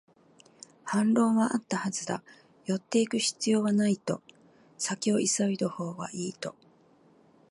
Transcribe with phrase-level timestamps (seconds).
[0.83, 2.23] 反論はあったはずだ、
[2.65, 4.23] 寄っていく必要はないと、
[4.79, 6.55] 先を急いだほうがいいと